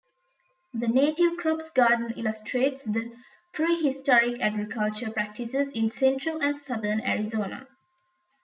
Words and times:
The 0.73 0.87
Native 0.87 1.37
Crops 1.37 1.69
Garden 1.69 2.09
illustrates 2.17 2.83
the 2.83 3.15
prehistoric 3.53 4.41
agricultural 4.41 5.13
practices 5.13 5.71
in 5.73 5.91
Central 5.91 6.41
and 6.41 6.59
Southern 6.59 7.01
Arizona. 7.01 7.67